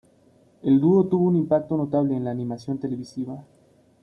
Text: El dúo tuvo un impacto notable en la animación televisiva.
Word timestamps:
El 0.63 0.81
dúo 0.81 1.05
tuvo 1.05 1.27
un 1.27 1.35
impacto 1.35 1.77
notable 1.77 2.15
en 2.17 2.23
la 2.25 2.31
animación 2.31 2.79
televisiva. 2.79 3.43